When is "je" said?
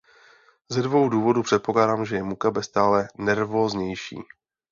2.15-2.23